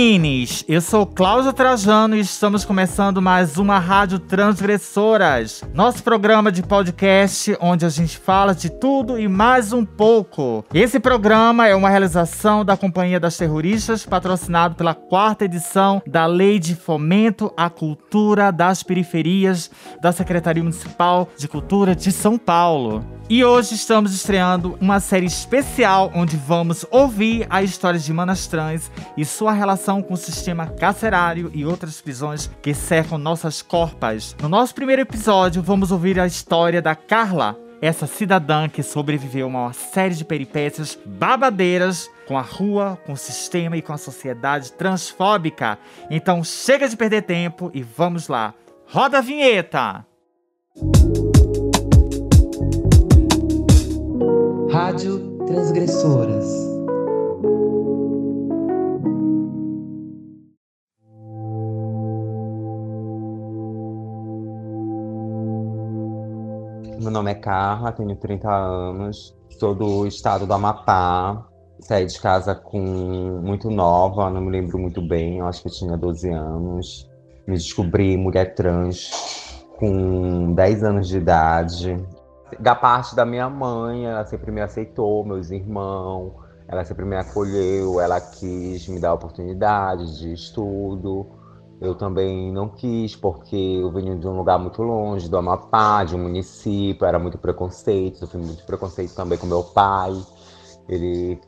[0.00, 0.64] menines!
[0.66, 7.54] Eu sou Cláudio Trajano e estamos começando mais uma Rádio Transgressoras, nosso programa de podcast
[7.60, 10.64] onde a gente fala de tudo e mais um pouco.
[10.72, 16.58] Esse programa é uma realização da Companhia das Terroristas, patrocinado pela quarta edição da Lei
[16.58, 19.70] de Fomento à Cultura das Periferias
[20.00, 23.19] da Secretaria Municipal de Cultura de São Paulo.
[23.32, 28.90] E hoje estamos estreando uma série especial onde vamos ouvir a história de Manas Trans
[29.16, 34.34] e sua relação com o sistema carcerário e outras prisões que cercam nossas corpas.
[34.42, 39.48] No nosso primeiro episódio, vamos ouvir a história da Carla, essa cidadã que sobreviveu a
[39.48, 44.72] uma série de peripécias babadeiras com a rua, com o sistema e com a sociedade
[44.72, 45.78] transfóbica.
[46.10, 48.52] Então chega de perder tempo e vamos lá.
[48.88, 50.04] Roda a vinheta!
[54.82, 56.46] Rádio Transgressoras.
[66.98, 71.46] Meu nome é Carla, tenho 30 anos, sou do estado do Amapá.
[71.80, 75.96] Saí de casa com muito nova, não me lembro muito bem, acho que eu tinha
[75.98, 77.06] 12 anos.
[77.46, 79.10] Me descobri mulher trans
[79.78, 82.02] com 10 anos de idade
[82.58, 86.34] da parte da minha mãe, ela sempre me aceitou, meus irmãos,
[86.66, 91.26] ela sempre me acolheu, ela quis me dar oportunidades de estudo.
[91.80, 96.14] Eu também não quis, porque eu venho de um lugar muito longe, do Amapá, de
[96.14, 100.12] um município, era muito preconceito, sofri muito preconceito também com meu pai.
[100.88, 101.40] Ele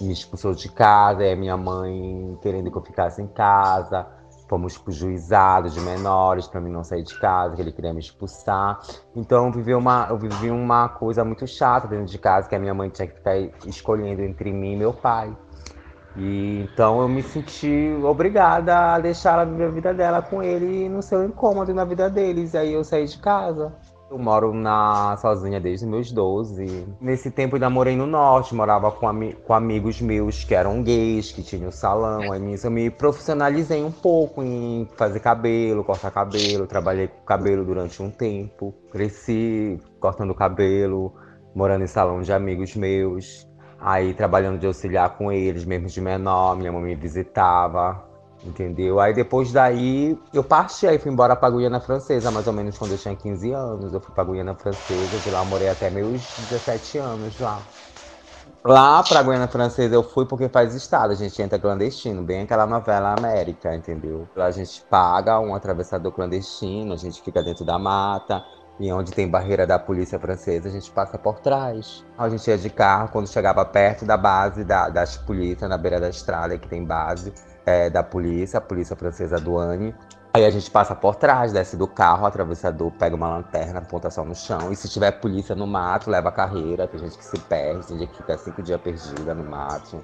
[0.00, 4.06] me expulsou de casa, e a minha mãe querendo que eu ficasse em casa.
[4.48, 8.00] Fomos pro juizado de menores para mim não sair de casa, que ele queria me
[8.00, 8.80] expulsar.
[9.14, 12.58] Então eu vivi uma, eu vivi uma coisa muito chata dentro de casa, que a
[12.58, 15.36] minha mãe tinha que ficar escolhendo entre mim e meu pai.
[16.16, 21.24] E então eu me senti obrigada a deixar a vida dela com ele no seu
[21.24, 22.54] incômodo na vida deles.
[22.54, 23.72] E aí eu saí de casa.
[24.08, 26.86] Eu moro na sozinha desde meus 12.
[27.00, 29.08] Nesse tempo ainda morei no norte, morava com,
[29.44, 32.32] com amigos meus que eram gays, que tinham salão.
[32.32, 36.68] Aí nisso eu me profissionalizei um pouco em fazer cabelo, cortar cabelo.
[36.68, 38.72] Trabalhei com cabelo durante um tempo.
[38.92, 41.12] Cresci cortando cabelo,
[41.52, 43.44] morando em salão de amigos meus.
[43.80, 48.05] Aí trabalhando de auxiliar com eles, mesmo de menor, minha mãe me visitava.
[48.46, 49.00] Entendeu?
[49.00, 52.92] Aí depois daí eu parti, aí fui embora pra Guiana Francesa, mais ou menos quando
[52.92, 53.92] eu tinha 15 anos.
[53.92, 57.66] Eu fui pra Guiana Francesa, de lá morei até meus 17 anos lá.
[58.64, 62.66] Lá pra Guiana Francesa eu fui porque faz estado, a gente entra clandestino, bem aquela
[62.66, 64.28] novela América, entendeu?
[64.34, 68.44] Lá a gente paga um atravessador clandestino, a gente fica dentro da mata,
[68.78, 72.04] e onde tem barreira da polícia francesa, a gente passa por trás.
[72.18, 76.00] A gente ia de carro, quando chegava perto da base da, das polícias, na beira
[76.00, 77.32] da estrada, que tem base,
[77.66, 79.94] é, da polícia, a polícia francesa douane.
[80.32, 84.22] Aí a gente passa por trás, desce do carro, atravessador pega uma lanterna, aponta só
[84.22, 84.70] no chão.
[84.70, 86.86] E se tiver polícia no mato, leva a carreira.
[86.86, 89.98] Tem gente que se perde, tem gente que fica cinco dias perdida no mato.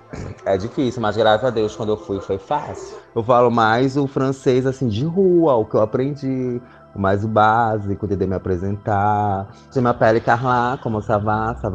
[0.46, 2.96] É difícil, mas graças a Deus, quando eu fui, foi fácil.
[3.14, 6.62] Eu falo mais o francês, assim, de rua, o que eu aprendi.
[6.96, 9.48] Mais o básico, entender me apresentar.
[9.70, 11.54] Je m'appelle Carla, como ça va?
[11.56, 11.70] Ça?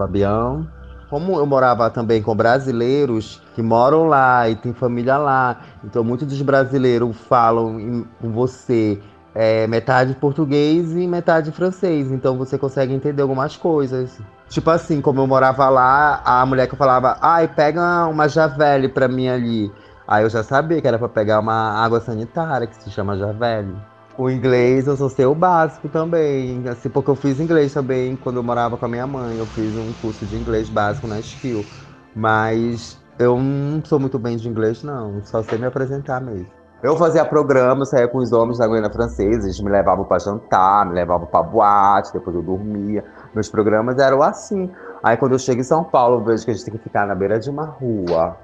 [1.09, 6.27] Como eu morava também com brasileiros que moram lá e tem família lá, então muitos
[6.27, 9.01] dos brasileiros falam com você
[9.33, 14.19] é, metade português e metade francês, então você consegue entender algumas coisas.
[14.49, 18.89] Tipo assim, como eu morava lá, a mulher que eu falava, ai, pega uma Javelle
[18.89, 19.71] pra mim ali.
[20.07, 23.75] Aí eu já sabia que era pra pegar uma água sanitária, que se chama Javelle.
[24.17, 28.43] O inglês eu sei o básico também, assim, porque eu fiz inglês também quando eu
[28.43, 29.37] morava com a minha mãe.
[29.37, 31.63] Eu fiz um curso de inglês básico na Skill.
[32.15, 35.23] Mas eu não sou muito bem de inglês, não.
[35.23, 36.47] Só sei me apresentar mesmo.
[36.81, 40.85] Eu fazia programa, saía com os homens da Guiana Francesa, eles me levavam para jantar,
[40.85, 43.03] me levavam para boate, depois eu dormia.
[43.35, 44.71] Meus programas eram assim.
[45.03, 47.05] Aí quando eu chego em São Paulo, eu vejo que a gente tem que ficar
[47.05, 48.37] na beira de uma rua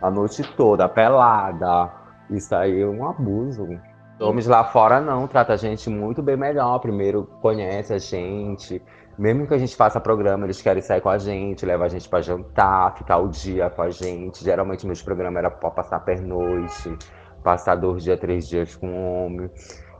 [0.00, 1.90] a noite toda, pelada.
[2.30, 3.68] Isso aí é um abuso.
[4.18, 6.78] Homens lá fora não, trata a gente muito bem melhor.
[6.78, 8.82] Primeiro conhece a gente.
[9.18, 12.08] Mesmo que a gente faça programa, eles querem sair com a gente, leva a gente
[12.08, 14.42] para jantar, ficar o dia com a gente.
[14.42, 16.96] Geralmente meus programas era para passar pernoite,
[17.42, 19.50] passar dois dias, três dias com um homem.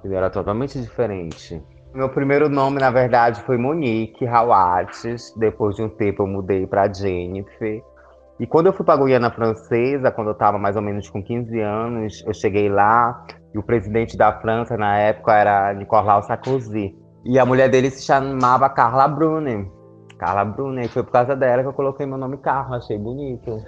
[0.04, 1.62] E era totalmente diferente.
[1.94, 5.32] Meu primeiro nome, na verdade, foi Monique Hawates.
[5.36, 7.82] Depois de um tempo eu mudei para Jennifer.
[8.38, 11.58] E quando eu fui para Guiana Francesa, quando eu estava mais ou menos com 15
[11.58, 13.24] anos, eu cheguei lá
[13.56, 16.94] e o presidente da França na época era Nicolas Sarkozy.
[17.24, 19.66] E a mulher dele se chamava Carla Bruni.
[20.18, 20.86] Carla Bruni.
[20.88, 23.58] Foi por causa dela que eu coloquei meu nome Carla, achei bonito.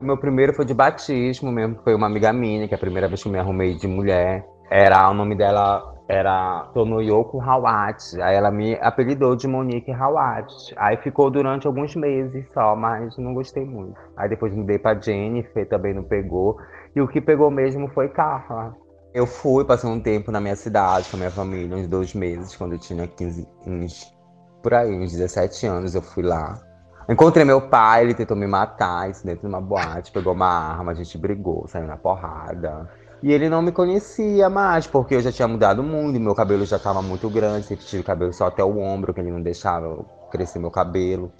[0.00, 3.22] Meu primeiro foi de batismo mesmo, foi uma amiga minha, que é a primeira vez
[3.22, 4.46] que eu me arrumei de mulher.
[4.70, 8.18] Era, o nome dela era Tonoyoko Hawat.
[8.22, 10.74] Aí ela me apelidou de Monique Hawat.
[10.78, 14.00] Aí ficou durante alguns meses só, mas não gostei muito.
[14.16, 16.56] Aí depois mudei pra Jennifer, também não pegou.
[16.96, 18.74] E o que pegou mesmo foi Carla.
[19.14, 22.56] Eu fui, passei um tempo na minha cidade com a minha família, uns dois meses,
[22.56, 24.12] quando eu tinha 15, uns,
[24.60, 26.60] por aí, uns 17 anos, eu fui lá.
[27.08, 30.90] Encontrei meu pai, ele tentou me matar, isso dentro de uma boate, pegou uma arma,
[30.90, 32.90] a gente brigou, saiu na porrada.
[33.22, 36.76] E ele não me conhecia mais, porque eu já tinha mudado muito, meu cabelo já
[36.76, 40.58] estava muito grande, sempre tive cabelo só até o ombro, que ele não deixava crescer
[40.58, 41.32] meu cabelo.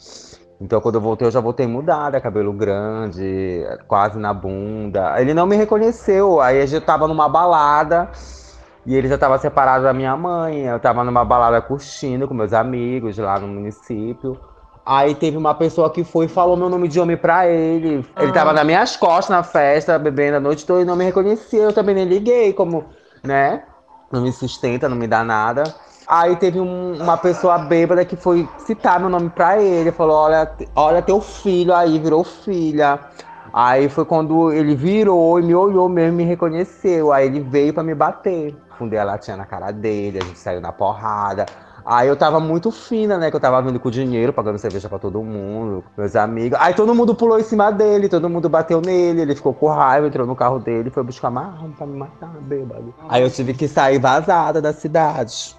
[0.61, 5.21] Então quando eu voltei, eu já voltei mudada, cabelo grande, quase na bunda.
[5.21, 8.11] Ele não me reconheceu, aí a gente tava numa balada
[8.87, 10.61] e ele já tava separado da minha mãe.
[10.61, 14.39] Eu tava numa balada curtindo com meus amigos lá no município.
[14.87, 18.05] Aí teve uma pessoa que foi e falou meu nome de homem pra ele.
[18.19, 21.63] Ele tava nas minhas costas na festa, bebendo a noite toda e não me reconhecia.
[21.63, 22.85] Eu também nem liguei, como,
[23.23, 23.63] né?
[24.13, 25.65] Não me sustenta, não me dá nada.
[26.07, 29.91] Aí teve um, uma pessoa bêbada que foi citar meu nome pra ele.
[29.91, 33.01] Falou: olha, olha teu filho aí, virou filha.
[33.53, 37.13] Aí foi quando ele virou e me olhou mesmo, me reconheceu.
[37.13, 38.55] Aí ele veio para me bater.
[38.77, 41.47] Fundei a latinha na cara dele, a gente saiu na porrada.
[41.87, 43.31] Aí eu tava muito fina, né?
[43.31, 46.59] Que eu tava vindo com dinheiro, pagando cerveja pra todo mundo, meus amigos.
[46.61, 50.07] Aí todo mundo pulou em cima dele, todo mundo bateu nele, ele ficou com raiva,
[50.07, 52.95] entrou no carro dele, foi buscar uma arma pra me matar, bêbado.
[53.09, 55.55] Aí eu tive que sair vazada da cidade.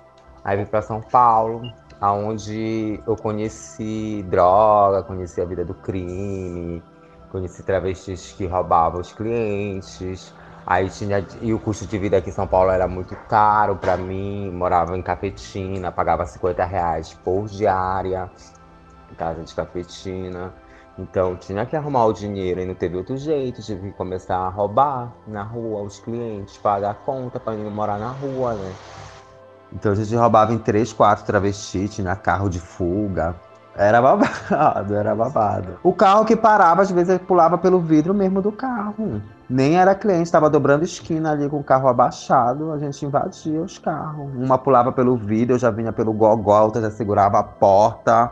[0.45, 1.63] Aí vim pra São Paulo,
[1.99, 6.81] aonde eu conheci droga, conheci a vida do crime,
[7.31, 10.33] conheci travestis que roubavam os clientes.
[10.67, 11.25] Aí tinha.
[11.41, 14.51] E o custo de vida aqui em São Paulo era muito caro para mim.
[14.51, 18.29] Morava em cafetina, pagava 50 reais por diária
[19.15, 20.53] casa de cafetina.
[20.97, 23.61] Então tinha que arrumar o dinheiro e não teve outro jeito.
[23.61, 27.97] Tive que começar a roubar na rua os clientes, pagar a conta para ir morar
[27.97, 28.73] na rua, né?
[29.75, 33.35] Então a gente roubava em três, quatro travestis, tinha carro de fuga.
[33.77, 35.77] Era babado, era babado.
[35.83, 39.21] O carro que parava, às vezes, pulava pelo vidro mesmo do carro.
[39.49, 43.77] Nem era cliente, estava dobrando esquina ali com o carro abaixado, a gente invadia os
[43.77, 44.33] carros.
[44.33, 48.31] Uma pulava pelo vidro, eu já vinha pelo gogó, outra já segurava a porta,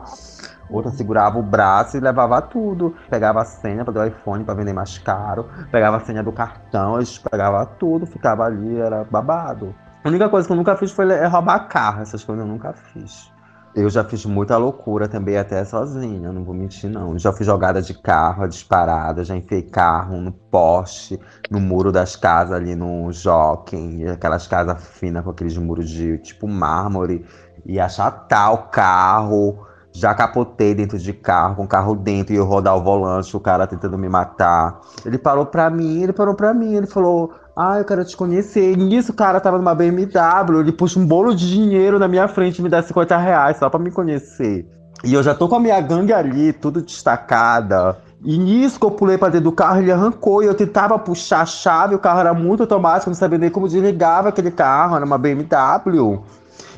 [0.69, 2.95] outra segurava o braço e levava tudo.
[3.10, 6.95] Pegava a senha para o iPhone para vender mais caro, pegava a senha do cartão,
[6.95, 9.75] eles pegava tudo, ficava ali, era babado.
[10.04, 12.74] A única coisa que eu nunca fiz foi é roubar carro, essas coisas eu nunca
[12.74, 13.32] fiz.
[13.74, 17.18] Eu já fiz muita loucura também, até sozinha, não vou mentir, não.
[17.18, 21.20] Já fui jogada de carro, disparada, já enfiei carro no poste,
[21.50, 26.48] no muro das casas ali no Jockey, aquelas casas finas com aqueles muros de tipo
[26.48, 27.26] mármore,
[27.66, 29.66] e achatar o carro.
[29.96, 33.40] Já capotei dentro de carro, com o carro dentro, e eu rodar o volante, o
[33.40, 34.82] cara tentando me matar.
[35.06, 38.72] Ele parou pra mim, ele parou pra mim, ele falou: ah, eu quero te conhecer.
[38.72, 42.28] E nisso o cara tava numa BMW, ele puxa um bolo de dinheiro na minha
[42.28, 44.66] frente e me dá 50 reais só pra me conhecer.
[45.04, 47.98] E eu já tô com a minha gangue ali, tudo destacada.
[48.24, 51.42] E nisso que eu pulei pra dentro do carro, ele arrancou e eu tentava puxar
[51.42, 55.06] a chave, o carro era muito automático, não sabia nem como desligava aquele carro, era
[55.06, 56.24] uma BMW.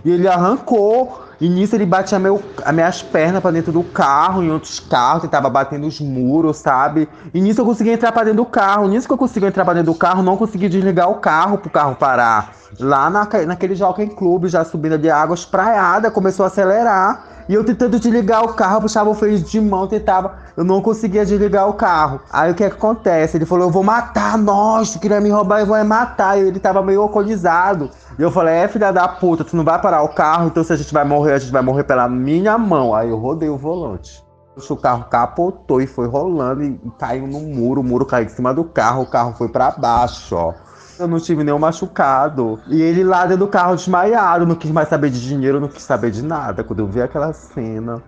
[0.03, 1.24] E ele arrancou.
[1.39, 5.23] E nisso ele batia meu, as minhas pernas para dentro do carro, em outros carros,
[5.23, 7.09] tentava bater nos muros, sabe?
[7.33, 8.87] E nisso eu consegui entrar para dentro do carro.
[8.87, 11.69] Nisso que eu consegui entrar para dentro do carro, não consegui desligar o carro pro
[11.69, 12.53] carro parar.
[12.79, 17.35] Lá na, naquele Jockey Club, já subindo de água espraiada, começou a acelerar.
[17.47, 20.33] E eu tentando desligar o carro, puxava o freio de mão, tentava.
[20.57, 22.19] Eu não conseguia desligar o carro.
[22.31, 23.37] Aí o que, é que acontece?
[23.37, 26.39] Ele falou: Eu vou matar nós, tu queria me roubar, eu vou matar.
[26.39, 27.91] E ele tava meio alcoolizado.
[28.17, 30.73] E eu falei: É, filha da puta, tu não vai parar o carro, então se
[30.73, 32.95] a gente vai morrer, a gente vai morrer pela minha mão.
[32.95, 34.25] Aí eu rodei o volante.
[34.57, 37.81] O carro capotou e foi rolando e caiu no muro.
[37.81, 40.53] O muro caiu em cima do carro, o carro foi para baixo, ó.
[40.97, 42.59] Eu não tive nenhum machucado.
[42.67, 45.83] E ele lá dentro do carro desmaiado, não quis mais saber de dinheiro, não quis
[45.83, 46.63] saber de nada.
[46.63, 48.01] Quando eu vi aquela cena,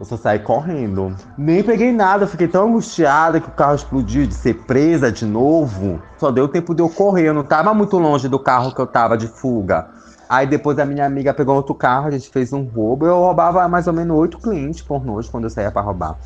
[0.00, 1.14] eu só saí correndo.
[1.38, 6.02] Nem peguei nada, fiquei tão angustiada que o carro explodiu de ser presa de novo.
[6.18, 8.86] Só deu tempo de eu correr, eu não tava muito longe do carro que eu
[8.86, 9.86] tava de fuga.
[10.28, 13.06] Aí depois a minha amiga pegou outro carro, a gente fez um roubo.
[13.06, 16.18] Eu roubava mais ou menos oito clientes por noite quando eu saía para roubar.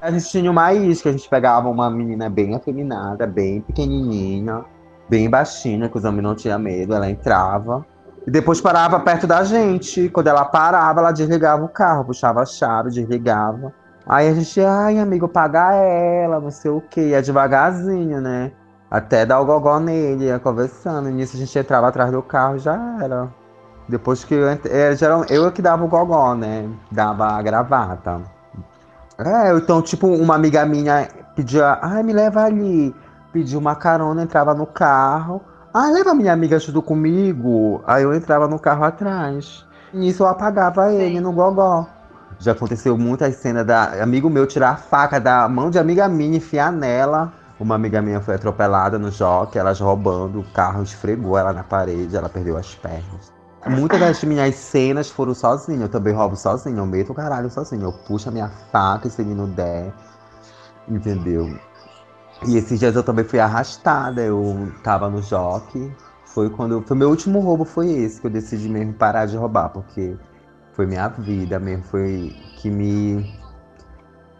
[0.00, 4.64] A gente tinha uma isca, a gente pegava uma menina bem afeminada, bem pequenininha
[5.10, 6.94] bem baixinha, que os homens não tinham medo.
[6.94, 7.84] Ela entrava
[8.26, 10.08] e depois parava perto da gente.
[10.08, 13.72] Quando ela parava, ela desligava o carro, puxava a chave, desligava.
[14.06, 17.08] Aí a gente, ai, amigo, paga ela, não sei o quê.
[17.08, 18.52] Ia devagarzinho, né?
[18.90, 21.08] Até dar o gogó nele, ia conversando.
[21.08, 23.28] E nisso a gente entrava atrás do carro já era.
[23.88, 24.58] Depois que eu é,
[25.28, 26.68] eu que dava o gogó, né?
[26.90, 28.20] Dava a gravata.
[29.18, 32.94] É, então, tipo, uma amiga minha pedia, ai, me leva ali.
[33.32, 35.40] Pediu uma carona, entrava no carro.
[35.72, 37.82] Ah, leva minha amiga junto comigo.
[37.86, 39.64] Aí eu entrava no carro atrás.
[39.92, 41.86] Nisso eu apagava ele no gogó.
[42.38, 46.38] Já aconteceu muitas cenas da amigo meu tirar a faca da mão de amiga minha,
[46.38, 47.32] enfiar nela.
[47.58, 52.16] Uma amiga minha foi atropelada no joque, elas roubando, o carro esfregou ela na parede,
[52.16, 53.30] ela perdeu as pernas.
[53.66, 57.82] Muitas das minhas cenas foram sozinha, eu também roubo sozinho, eu meto o caralho sozinho.
[57.82, 59.92] Eu puxo a minha faca e se ele não der,
[60.88, 61.54] entendeu?
[62.46, 65.92] E esses dias eu também fui arrastada, eu tava no joque.
[66.24, 66.82] Foi quando.
[66.82, 70.16] Foi meu último roubo, foi esse, que eu decidi mesmo parar de roubar, porque
[70.72, 73.38] foi minha vida mesmo, foi que me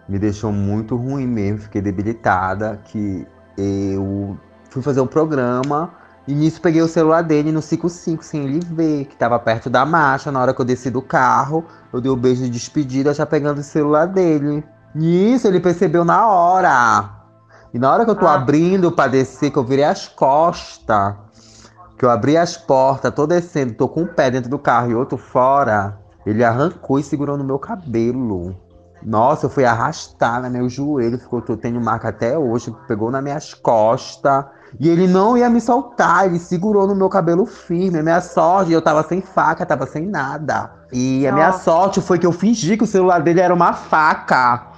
[0.09, 3.25] me deixou muito ruim mesmo, fiquei debilitada, que
[3.57, 4.37] eu
[4.69, 5.93] fui fazer um programa
[6.27, 9.87] e nisso peguei o celular dele no 55 sem ele ver, que tava perto da
[9.87, 13.25] marcha, na hora que eu desci do carro, eu dei um beijo de despedida já
[13.25, 14.65] pegando o celular dele.
[14.95, 17.20] Nisso ele percebeu na hora.
[17.73, 18.35] E na hora que eu tô ah.
[18.35, 21.15] abrindo pra descer, que eu virei as costas,
[21.99, 24.95] que eu abri as portas, tô descendo, tô com um pé dentro do carro e
[24.95, 28.57] outro fora, ele arrancou e segurou no meu cabelo.
[29.03, 33.23] Nossa, eu fui arrastar no meu joelho, ficou, eu tenho marca até hoje, pegou nas
[33.23, 34.45] minhas costas.
[34.79, 37.99] E ele não ia me soltar, ele segurou no meu cabelo firme.
[37.99, 40.71] A minha sorte, eu tava sem faca, tava sem nada.
[40.93, 41.35] E a Nossa.
[41.35, 44.70] minha sorte foi que eu fingi que o celular dele era uma faca.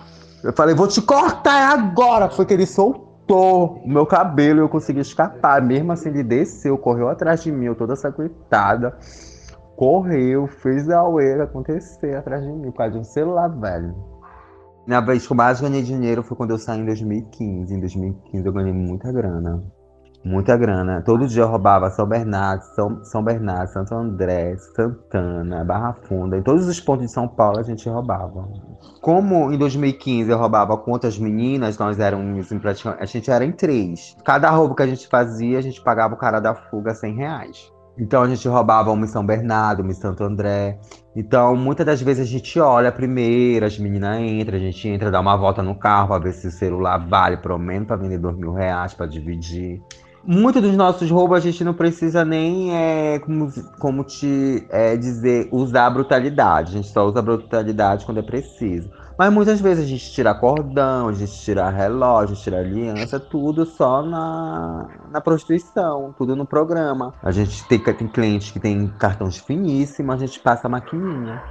[0.43, 2.29] Eu falei, vou te cortar agora.
[2.29, 5.63] Foi que ele soltou o meu cabelo e eu consegui escapar.
[5.63, 8.97] Mesmo assim, ele desceu, correu atrás de mim, eu toda sacuetada
[9.77, 13.95] correu, fez a ueira acontecer atrás de mim, por causa de um celular velho.
[14.87, 17.75] Na vez que eu mais ganhei dinheiro foi quando eu saí em 2015.
[17.75, 19.63] Em 2015 eu ganhei muita grana.
[20.25, 21.03] Muita grana.
[21.03, 26.39] Todo dia eu roubava São Bernardo, São, São Bernardo, Santo André, Santana, Barra Funda.
[26.39, 28.49] Em todos os pontos de São Paulo a gente roubava.
[29.01, 33.03] Como em 2015 eu roubava com outras meninas, nós éramos praticamente.
[33.03, 34.17] A gente era em três.
[34.25, 37.73] Cada roubo que a gente fazia, a gente pagava o cara da fuga 100 reais.
[37.99, 40.79] Então a gente roubava uma em São Bernardo, uma em Santo André.
[41.15, 45.21] Então, muitas das vezes a gente olha primeiro, as meninas entram, a gente entra, dá
[45.21, 48.37] uma volta no carro para ver se o celular vale pelo menos para vender dois
[48.37, 49.83] mil reais para dividir.
[50.25, 55.49] Muitos dos nossos roubos a gente não precisa nem, é, como, como te é, dizer,
[55.51, 56.71] usar a brutalidade.
[56.71, 58.89] A gente só usa a brutalidade quando é preciso.
[59.19, 63.19] Mas muitas vezes a gente tira cordão, a gente tira relógio, a gente tira aliança,
[63.19, 67.13] tudo só na, na prostituição, tudo no programa.
[67.21, 71.43] A gente tem, tem clientes que tem cartões finíssimos, a gente passa a maquininha.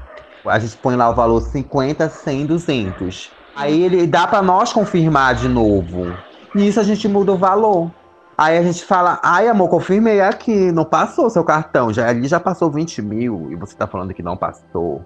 [0.45, 3.31] A gente põe lá o valor 50, 100, 200.
[3.55, 6.07] Aí ele dá para nós confirmar de novo.
[6.55, 7.91] Nisso a gente muda o valor.
[8.37, 11.93] Aí a gente fala, ai amor, confirmei aqui, não passou seu cartão.
[11.93, 15.05] Já, ali já passou 20 mil e você tá falando que não passou.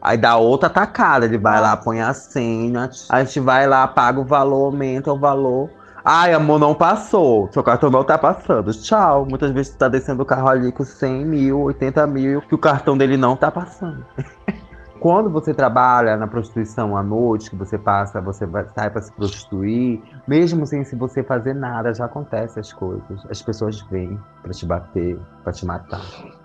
[0.00, 4.20] Aí dá outra tacada, ele vai lá, põe a senha, a gente vai lá, paga
[4.20, 5.70] o valor, aumenta o valor.
[6.04, 7.48] Ai, amor, não passou.
[7.52, 8.72] Seu cartão não tá passando.
[8.72, 9.24] Tchau.
[9.24, 12.98] Muitas vezes tá descendo o carro ali com 100 mil, 80 mil, que o cartão
[12.98, 14.04] dele não tá passando.
[15.02, 19.10] Quando você trabalha na prostituição à noite, que você passa, você vai, sai para se
[19.10, 23.26] prostituir, mesmo sem se você fazer nada, já acontece as coisas.
[23.28, 26.02] As pessoas vêm para te bater, para te matar.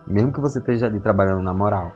[0.08, 1.92] Mesmo que você esteja ali trabalhando na moral.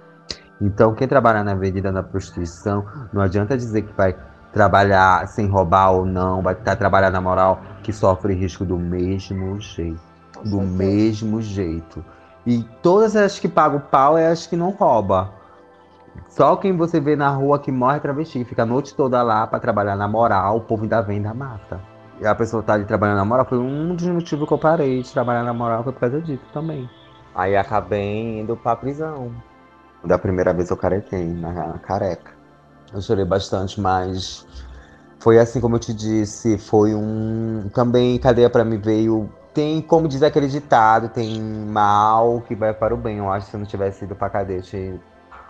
[0.61, 4.15] Então, quem trabalha na avenida na prostituição, não adianta dizer que vai
[4.53, 9.59] trabalhar sem roubar ou não, vai estar trabalhando na moral, que sofre risco do mesmo
[9.59, 9.99] jeito.
[10.45, 12.05] Do mesmo jeito.
[12.45, 15.40] E todas as que pagam pau é as que não roubam.
[16.27, 19.45] Só quem você vê na rua que morre é travesti, fica a noite toda lá
[19.45, 21.81] para trabalhar na moral, o povo ainda vem da mata.
[22.21, 25.01] E a pessoa tá ali trabalhando na moral, foi um dos motivos que eu parei
[25.01, 26.89] de trabalhar na moral, foi por causa disso também.
[27.33, 29.31] Aí acabei indo pra prisão.
[30.03, 32.31] Da primeira vez eu carequei, na careca.
[32.93, 34.45] Eu chorei bastante, mas
[35.19, 37.69] foi assim como eu te disse, foi um.
[37.73, 39.29] Também cadeia para mim veio.
[39.53, 43.17] Tem, como diz aquele ditado, tem mal que vai para o bem.
[43.17, 44.99] Eu acho que se eu não tivesse ido pra cadeia, eu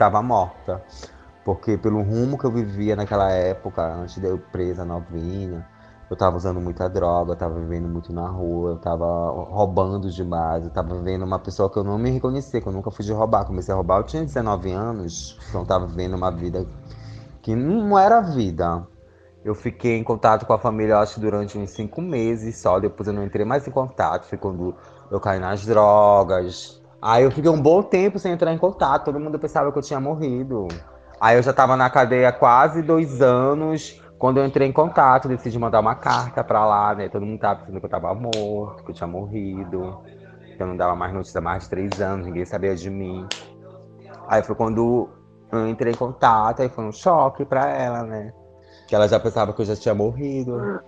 [0.01, 0.83] tava morta.
[1.45, 5.65] Porque pelo rumo que eu vivia naquela época, antes de eu presa novinha,
[6.09, 10.63] eu tava usando muita droga, eu tava vivendo muito na rua, eu tava roubando demais,
[10.63, 13.13] eu tava vivendo uma pessoa que eu não me reconhecia, que eu nunca fui de
[13.13, 13.45] roubar.
[13.45, 16.65] Comecei a roubar, eu tinha 19 anos, então eu tava vivendo uma vida
[17.41, 18.87] que não era vida.
[19.43, 23.13] Eu fiquei em contato com a família, acho durante uns cinco meses só, depois eu
[23.13, 24.75] não entrei mais em contato, foi quando
[25.09, 26.80] eu caí nas drogas.
[27.01, 29.81] Aí eu fiquei um bom tempo sem entrar em contato, todo mundo pensava que eu
[29.81, 30.67] tinha morrido.
[31.19, 35.57] Aí eu já tava na cadeia quase dois anos, quando eu entrei em contato, decidi
[35.57, 37.09] mandar uma carta pra lá, né?
[37.09, 39.97] Todo mundo tava pensando que eu tava morto, que eu tinha morrido,
[40.55, 43.27] que eu não dava mais notícia há mais de três anos, ninguém sabia de mim.
[44.27, 45.09] Aí foi quando
[45.51, 48.31] eu entrei em contato, aí foi um choque pra ela, né?
[48.87, 50.79] Que ela já pensava que eu já tinha morrido.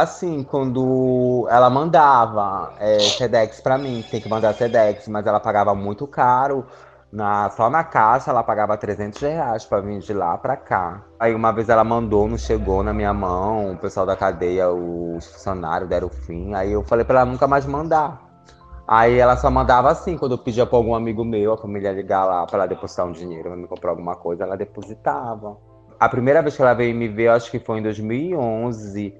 [0.00, 5.74] Assim, quando ela mandava é, Sedex pra mim, tem que mandar Sedex, mas ela pagava
[5.74, 6.66] muito caro.
[7.10, 11.02] Na, só na caixa ela pagava 300 reais pra vir de lá pra cá.
[11.18, 15.26] Aí uma vez ela mandou, não chegou na minha mão, o pessoal da cadeia, os
[15.26, 16.52] funcionários deram fim.
[16.52, 18.20] Aí eu falei pra ela nunca mais mandar.
[18.86, 22.24] Aí ela só mandava assim, quando eu pedia pra algum amigo meu, a família ligar
[22.24, 25.56] lá pra ela depositar um dinheiro, pra me comprar alguma coisa, ela depositava.
[25.98, 29.14] A primeira vez que ela veio me ver, acho que foi em 2011.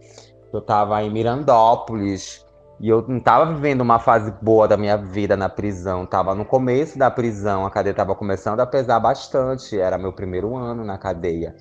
[0.56, 2.44] Eu tava em Mirandópolis.
[2.78, 6.04] E eu não tava vivendo uma fase boa da minha vida na prisão.
[6.04, 9.78] Tava no começo da prisão, a cadeia tava começando a pesar bastante.
[9.78, 11.54] Era meu primeiro ano na cadeia.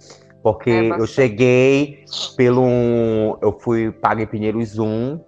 [0.43, 2.03] Porque é eu cheguei
[2.35, 3.37] pelo.
[3.41, 5.19] Eu fui pago em Pinheiros 1.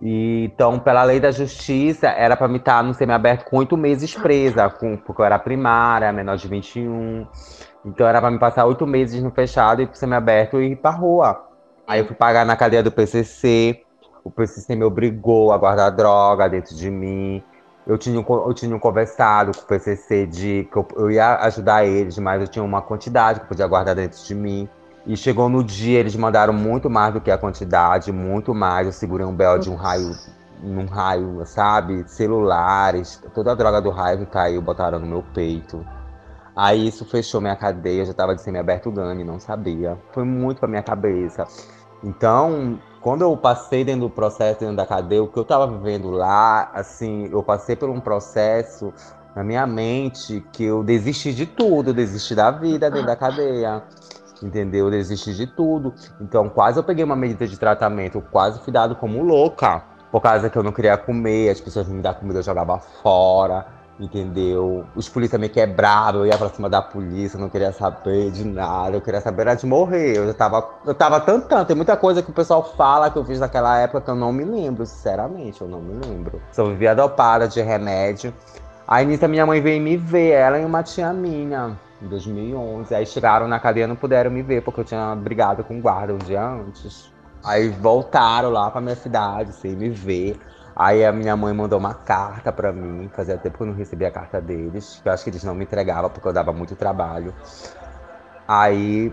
[0.00, 4.12] E, então, pela lei da justiça, era para me estar no semiaberto com oito meses
[4.14, 7.26] presa, com, porque eu era primária, menor de 21.
[7.84, 10.90] Então, era para me passar oito meses no fechado e pro semiaberto e ir pra
[10.90, 11.51] rua.
[11.92, 13.82] Aí eu fui pagar na cadeia do PCC.
[14.24, 17.42] O PCC me obrigou a guardar droga dentro de mim.
[17.86, 22.16] Eu tinha, eu tinha conversado com o PCC de que eu, eu ia ajudar eles,
[22.16, 24.66] mas eu tinha uma quantidade que eu podia guardar dentro de mim.
[25.06, 28.86] E chegou no dia, eles mandaram muito mais do que a quantidade, muito mais.
[28.86, 30.16] Eu segurei um belo de um raio,
[30.62, 32.04] num raio, sabe?
[32.08, 35.84] Celulares, toda a droga do raio que caiu, botaram no meu peito.
[36.54, 39.98] Aí isso fechou minha cadeia, eu já tava de semi-aberto gangue, não sabia.
[40.12, 41.46] Foi muito pra minha cabeça.
[42.02, 46.10] Então, quando eu passei dentro do processo, dentro da cadeia, o que eu estava vivendo
[46.10, 48.92] lá, assim, eu passei por um processo
[49.34, 53.82] na minha mente que eu desisti de tudo, eu desisti da vida dentro da cadeia.
[54.42, 54.86] Entendeu?
[54.86, 55.94] Eu desisti de tudo.
[56.20, 59.84] Então, quase eu peguei uma medida de tratamento, eu quase fui dado como louca.
[60.10, 63.81] Por causa que eu não queria comer, as pessoas me davam comida, eu jogava fora
[64.04, 64.84] entendeu?
[64.94, 68.96] Os polícias me quebravam, eu ia pra cima da polícia, não queria saber de nada,
[68.96, 70.16] eu queria saber era de morrer.
[70.16, 73.24] Eu já tava, eu tava tentando, tem muita coisa que o pessoal fala que eu
[73.24, 76.40] fiz naquela época que eu não me lembro, sinceramente, eu não me lembro.
[76.52, 78.34] Só vivia dopada de remédio.
[78.86, 82.94] Aí nisso minha mãe veio me ver, ela e uma tia minha, em 2011.
[82.94, 86.12] Aí chegaram na cadeia não puderam me ver, porque eu tinha brigado com o guarda
[86.12, 87.10] um dia antes.
[87.44, 90.38] Aí voltaram lá pra minha cidade, sem me ver.
[90.74, 94.08] Aí a minha mãe mandou uma carta para mim, fazia tempo que eu não recebia
[94.08, 96.74] a carta deles, que eu acho que eles não me entregavam porque eu dava muito
[96.74, 97.34] trabalho.
[98.48, 99.12] Aí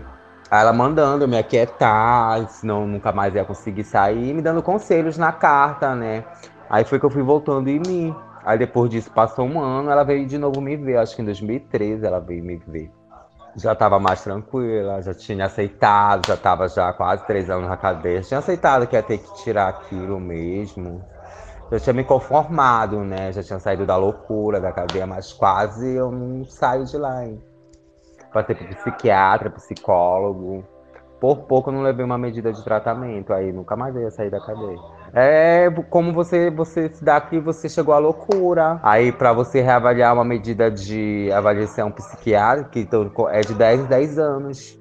[0.50, 5.94] ela mandando me aquietar, senão nunca mais ia conseguir sair, me dando conselhos na carta,
[5.94, 6.24] né?
[6.68, 8.16] Aí foi que eu fui voltando em mim.
[8.44, 11.26] Aí depois disso passou um ano, ela veio de novo me ver, acho que em
[11.26, 12.90] 2013 ela veio me ver.
[13.54, 18.22] Já estava mais tranquila, já tinha aceitado, já estava já quase três anos na cadeia,
[18.22, 21.04] tinha aceitado que ia ter que tirar aquilo mesmo
[21.70, 23.32] já tinha me conformado, né?
[23.32, 27.42] Já tinha saído da loucura, da cadeia, mas quase eu não saio de lá, hein?
[28.32, 30.64] Passei por psiquiatra, psicólogo.
[31.20, 34.40] Por pouco eu não levei uma medida de tratamento, aí nunca mais ia sair da
[34.40, 34.78] cadeia.
[35.12, 38.80] É como você, você se dá que você chegou à loucura.
[38.82, 44.18] Aí, para você reavaliar uma medida de avaliação psiquiátrica, então, é de 10 em 10
[44.18, 44.79] anos.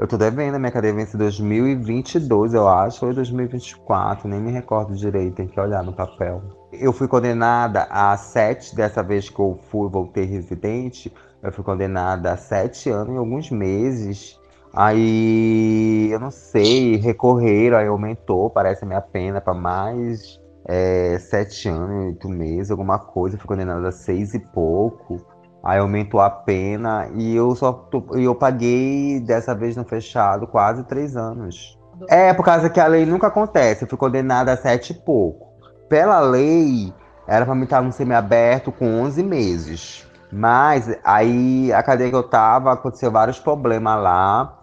[0.00, 5.34] Eu tô devendo, minha cadeia vence 2022, eu acho, ou 2024, nem me recordo direito,
[5.34, 6.42] tem que olhar no papel.
[6.72, 12.32] Eu fui condenada a sete, dessa vez que eu fui, voltei residente, eu fui condenada
[12.32, 14.40] a sete anos e alguns meses.
[14.72, 21.68] Aí, eu não sei, recorreram, aí aumentou, parece a minha pena para mais é, sete
[21.68, 23.36] anos, oito meses, alguma coisa.
[23.36, 25.20] Eu fui condenada a seis e pouco.
[25.62, 31.16] Aí aumentou a pena e eu só eu paguei dessa vez no fechado quase três
[31.16, 31.78] anos.
[32.08, 33.84] É, por causa que a lei nunca acontece.
[33.84, 35.48] Eu fui condenada a sete e pouco.
[35.88, 36.94] Pela lei,
[37.26, 40.06] era para me estar no semiaberto com 11 meses.
[40.32, 44.58] Mas aí a cadeia que eu tava, aconteceu vários problemas lá.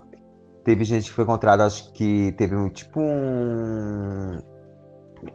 [0.63, 4.39] Teve gente que foi encontrada, acho que teve um tipo um.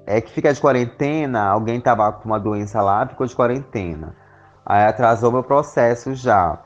[0.07, 4.15] É que fica de quarentena, alguém tava com uma doença lá, ficou de quarentena.
[4.65, 6.59] Aí atrasou meu processo já.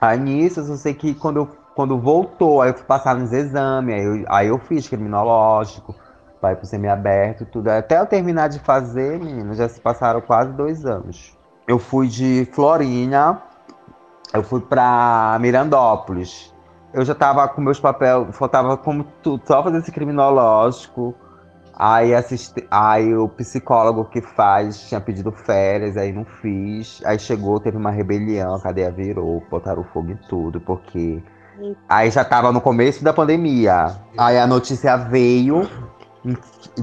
[0.00, 4.04] Aí nisso, eu sei que quando, quando voltou, aí eu fui passar nos exames, aí
[4.04, 5.94] eu, aí eu fiz criminológico,
[6.40, 7.68] vai pro semiaberto, tudo.
[7.68, 11.36] Até eu terminar de fazer, menino, já se passaram quase dois anos.
[11.68, 13.40] Eu fui de Florinha,
[14.34, 16.52] eu fui pra Mirandópolis.
[16.92, 21.14] Eu já tava com meus papéis, faltava como tudo, só fazer esse criminológico.
[21.74, 22.66] Aí, assisti...
[22.70, 27.00] aí o psicólogo que faz tinha pedido férias, aí não fiz.
[27.04, 31.22] Aí chegou, teve uma rebelião, a cadeia virou, botaram fogo em tudo, porque.
[31.88, 33.96] Aí já tava no começo da pandemia.
[34.16, 35.68] Aí a notícia veio,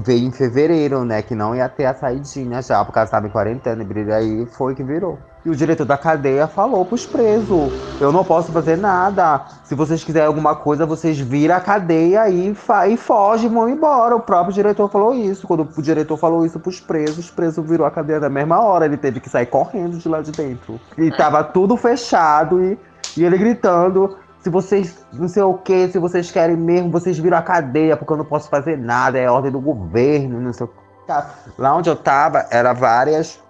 [0.04, 1.22] veio em fevereiro, né?
[1.22, 4.74] Que não ia ter a saidinha já, porque ela estava em quarentena, e aí foi
[4.74, 5.18] que virou.
[5.44, 9.40] E o diretor da cadeia falou pros presos: eu não posso fazer nada.
[9.64, 12.54] Se vocês quiserem alguma coisa, vocês viram a cadeia e,
[12.88, 14.14] e fogem, vão embora.
[14.14, 15.46] O próprio diretor falou isso.
[15.46, 18.84] Quando o diretor falou isso pros presos, os presos virou a cadeia na mesma hora.
[18.84, 20.78] Ele teve que sair correndo de lá de dentro.
[20.98, 22.78] E tava tudo fechado e,
[23.16, 27.38] e ele gritando: se vocês não sei o que, se vocês querem mesmo, vocês viram
[27.38, 30.68] a cadeia, porque eu não posso fazer nada, é ordem do governo, não sei o
[30.68, 30.74] que.
[31.58, 33.40] Lá onde eu tava, era várias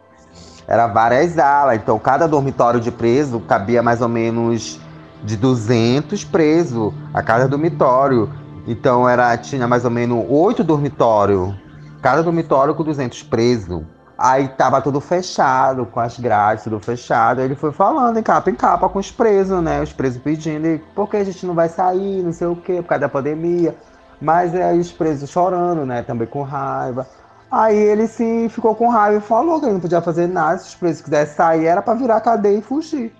[0.70, 4.80] era várias alas, então cada dormitório de preso cabia mais ou menos
[5.24, 8.30] de 200 presos a cada dormitório.
[8.68, 11.52] Então era tinha mais ou menos oito dormitórios,
[12.00, 13.82] cada dormitório com 200 presos.
[14.16, 17.40] Aí tava tudo fechado, com as grades tudo fechado.
[17.40, 19.82] Aí ele foi falando em capa em capa com os presos, né?
[19.82, 22.90] Os presos pedindo, por que a gente não vai sair, não sei o quê, por
[22.90, 23.74] causa da pandemia.
[24.20, 26.02] Mas aí os presos chorando, né?
[26.02, 27.08] Também com raiva.
[27.50, 30.58] Aí ele se ficou com raiva e falou que ele não podia fazer nada.
[30.58, 33.12] Se os presos quisessem sair, era pra virar cadeia e fugir.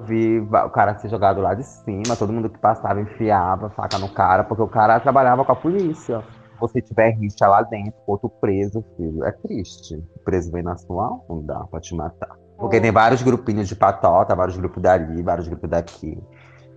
[0.00, 4.08] Vi o cara ser jogado lá de cima, todo mundo que passava enfiava faca no
[4.08, 6.22] cara, porque o cara trabalhava com a polícia.
[6.60, 9.94] Você tiver rixa lá dentro, outro preso, filho, é triste.
[10.16, 12.36] O preso vem na sua onda pra te matar.
[12.58, 16.20] Porque tem vários grupinhos de patota, vários grupos dali, vários grupos daqui.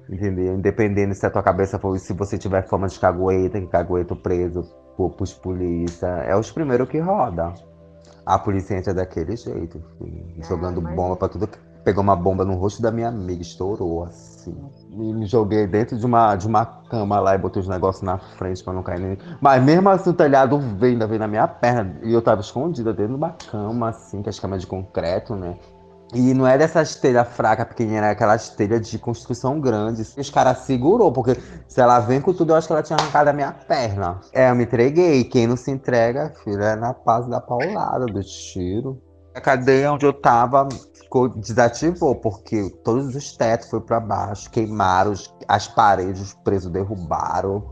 [0.09, 0.55] Entendeu?
[0.55, 4.17] Independente se a tua cabeça for, se você tiver forma de cagueta, que cagueta o
[4.17, 4.63] preso
[5.15, 6.07] pros polícia.
[6.07, 7.53] É os primeiros que roda.
[8.25, 10.95] A polícia entra daquele jeito, filho, jogando mas...
[10.95, 11.47] bomba pra tudo.
[11.83, 14.53] Pegou uma bomba no rosto da minha amiga, estourou assim.
[14.91, 18.17] E me joguei dentro de uma, de uma cama lá e botei os negócios na
[18.17, 19.17] frente pra não cair nem.
[19.39, 21.97] Mas mesmo assim o telhado veio, ainda veio na minha perna.
[22.03, 25.55] E eu tava escondida dentro de uma cama, assim, que as camas de concreto, né?
[26.13, 30.03] E não é dessas telhas fracas, pequenininha, era aquelas telhas de construção grande.
[30.17, 31.35] Os caras segurou, porque
[31.67, 34.21] se ela vem com tudo, eu acho que ela tinha arrancado a minha perna.
[34.31, 35.25] É, eu me entreguei.
[35.25, 39.01] Quem não se entrega, filho, é na paz da paulada, do tiro.
[39.35, 45.13] A cadeia onde eu tava ficou, desativou, porque todos os tetos foram para baixo, queimaram
[45.47, 47.69] as paredes, os presos derrubaram.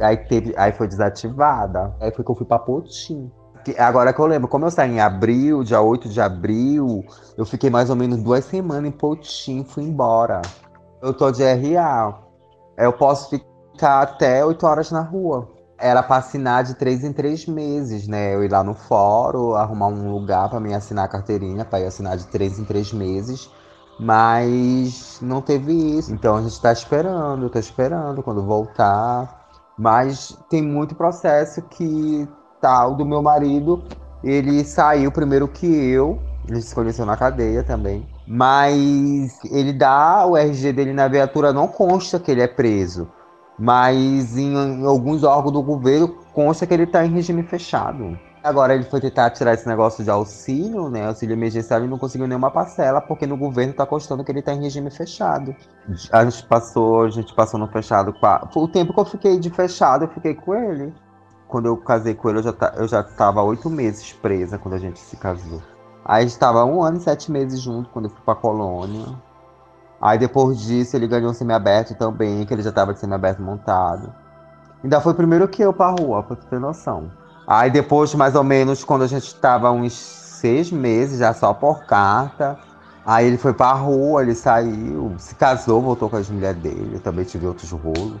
[0.00, 1.94] Aí, teve, aí foi desativada.
[2.00, 3.30] Aí foi que eu fui pra Potim
[3.78, 7.04] agora que eu lembro, como eu saí em abril, dia 8 de abril,
[7.36, 10.42] eu fiquei mais ou menos duas semanas em Potim, fui embora.
[11.02, 12.18] Eu tô de RA.
[12.76, 15.48] Eu posso ficar até 8 horas na rua.
[15.78, 18.34] Era pra assinar de três em três meses, né?
[18.34, 21.86] Eu ir lá no fórum, arrumar um lugar para mim assinar a carteirinha, para ir
[21.86, 23.50] assinar de três em três meses.
[23.98, 26.12] Mas não teve isso.
[26.12, 29.46] Então a gente tá esperando, tá esperando quando voltar.
[29.78, 32.26] Mas tem muito processo que
[32.60, 33.82] tal do meu marido,
[34.22, 36.18] ele saiu primeiro que eu.
[36.48, 38.06] Ele se conheceu na cadeia também.
[38.26, 43.08] Mas ele dá o RG dele na viatura, não consta que ele é preso.
[43.58, 48.18] Mas em, em alguns órgãos do governo consta que ele está em regime fechado.
[48.46, 51.06] Agora ele foi tentar tirar esse negócio de auxílio, né?
[51.06, 54.52] Auxílio emergencial e não conseguiu nenhuma parcela, porque no governo está constando que ele está
[54.52, 55.54] em regime fechado.
[56.12, 58.14] A gente passou, a gente passou no fechado.
[58.54, 60.94] O tempo que eu fiquei de fechado, eu fiquei com ele.
[61.48, 64.78] Quando eu casei com ele, eu já, eu já tava oito meses presa quando a
[64.78, 65.62] gente se casou.
[66.04, 69.06] Aí estava um ano e sete meses junto quando eu fui pra colônia.
[70.00, 74.12] Aí depois disso ele ganhou um semiaberto também, que ele já tava de semiaberto montado.
[74.84, 77.10] Ainda foi primeiro que eu pra rua, pra ter noção.
[77.46, 81.84] Aí depois, mais ou menos, quando a gente tava uns seis meses, já só por
[81.84, 82.58] carta.
[83.04, 86.90] Aí ele foi pra rua, ele saiu, se casou, voltou com as mulheres dele.
[86.94, 88.20] Eu também tive outros rolos.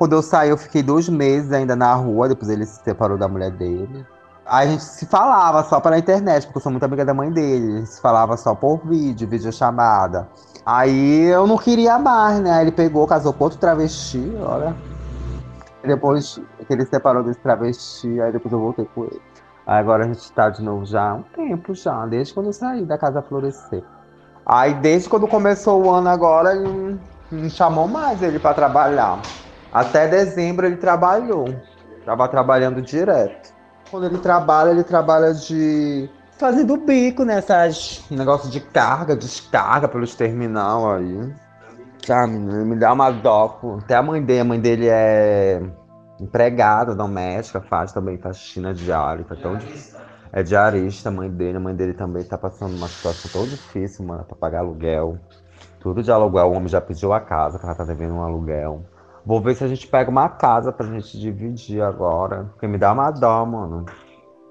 [0.00, 3.28] Quando eu saí, eu fiquei dois meses ainda na rua, depois ele se separou da
[3.28, 4.06] mulher dele.
[4.46, 7.30] Aí a gente se falava só pela internet, porque eu sou muito amiga da mãe
[7.30, 7.74] dele.
[7.74, 10.26] A gente se falava só por vídeo, videochamada.
[10.64, 12.50] Aí eu não queria mais, né?
[12.50, 14.74] Aí ele pegou, casou com outro travesti, olha.
[15.84, 19.20] Depois que ele se separou desse travesti, aí depois eu voltei com ele.
[19.66, 22.54] Aí agora a gente tá de novo já há um tempo já, desde quando eu
[22.54, 23.84] saí da Casa Florescer.
[24.46, 26.98] Aí desde quando começou o ano agora, ele
[27.30, 29.20] não chamou mais ele para trabalhar.
[29.72, 31.46] Até dezembro ele trabalhou.
[32.04, 33.52] Tava trabalhando direto.
[33.90, 36.08] Quando ele trabalha, ele trabalha de.
[36.38, 38.04] fazendo bico nessas.
[38.10, 41.32] negócio de carga, descarga pelos terminal aí.
[42.04, 43.60] Sabe, me dá uma dó.
[43.82, 45.60] Até a mãe dele, a mãe dele é
[46.18, 49.98] empregada doméstica, faz também faxina diária, tá tão difícil.
[50.32, 54.04] É diarista, a mãe dele, a mãe dele também tá passando uma situação tão difícil,
[54.04, 55.18] mano, pra pagar aluguel.
[55.80, 58.84] Tudo de aluguel, o homem já pediu a casa, que ela tá devendo um aluguel.
[59.24, 62.44] Vou ver se a gente pega uma casa pra gente dividir agora.
[62.52, 63.84] Porque me dá uma dó, mano.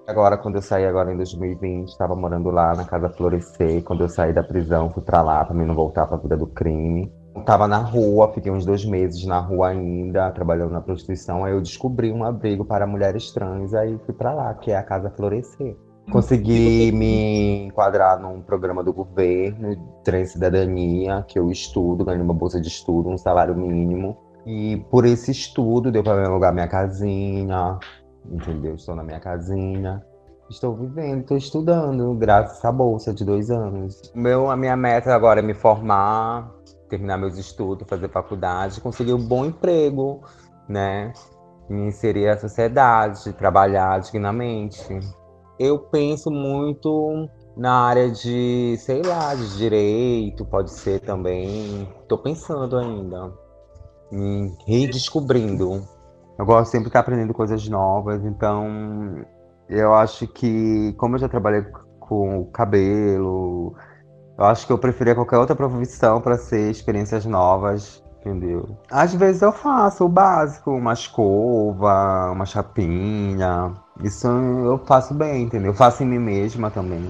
[0.08, 3.84] Agora, quando eu saí agora em 2020, tava morando lá na casa Florescer.
[3.84, 6.48] Quando eu saí da prisão, fui pra lá pra mim não voltar pra vida do
[6.48, 7.12] crime.
[7.36, 11.46] Eu tava na rua, fiquei uns dois meses na rua ainda, trabalhando na prostituição.
[11.46, 14.84] Aí eu descobri um abrigo para mulheres trans, aí fui pra lá, que é a
[14.84, 15.78] Casa Florescer.
[16.12, 22.60] Consegui me enquadrar num programa do governo, Trem Cidadania, que eu estudo, ganhei uma bolsa
[22.60, 24.18] de estudo, um salário mínimo.
[24.52, 27.78] E por esse estudo deu para me alugar minha casinha,
[28.26, 28.74] entendeu?
[28.74, 30.04] Estou na minha casinha.
[30.50, 34.12] Estou vivendo, estou estudando, graças à bolsa de dois anos.
[34.16, 36.52] Meu, a minha meta agora é me formar,
[36.90, 40.22] terminar meus estudos, fazer faculdade, conseguir um bom emprego,
[40.68, 41.14] né?
[41.70, 45.00] Me inserir na sociedade, trabalhar dignamente.
[45.60, 51.88] Eu penso muito na área de, sei lá, de direito, pode ser também.
[52.02, 53.32] Estou pensando ainda,
[54.12, 55.88] me redescobrindo.
[56.38, 59.26] Eu gosto sempre de estar aprendendo coisas novas, então
[59.68, 61.64] eu acho que, como eu já trabalhei
[62.00, 63.76] com o cabelo,
[64.38, 68.78] eu acho que eu preferia qualquer outra profissão para ser experiências novas, entendeu?
[68.90, 73.74] Às vezes eu faço o básico, uma escova, uma chapinha.
[74.02, 75.72] Isso eu faço bem, entendeu?
[75.72, 77.06] Eu faço em mim mesma também.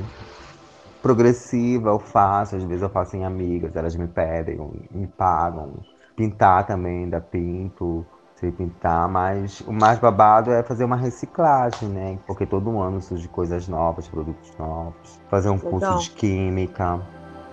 [1.01, 4.59] Progressiva eu faço, às vezes eu faço em amigas, elas me pedem,
[4.91, 5.73] me pagam.
[6.19, 8.05] Pintar também, ainda pinto
[8.35, 12.19] sei pintar, mas o mais babado é fazer uma reciclagem, né?
[12.27, 15.17] Porque todo ano surge coisas novas, produtos novos.
[15.29, 15.71] Fazer um Legal.
[15.71, 16.99] curso de química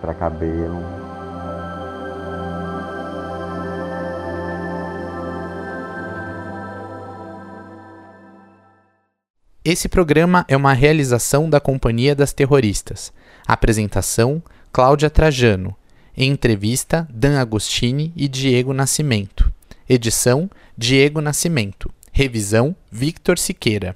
[0.01, 0.81] para cabelo.
[9.63, 13.13] Esse programa é uma realização da Companhia das Terroristas.
[13.47, 15.73] Apresentação: Cláudia Trajano.
[16.25, 19.53] Entrevista, Dan Agostini e Diego Nascimento.
[19.87, 21.93] Edição: Diego Nascimento.
[22.11, 23.95] Revisão: Victor Siqueira.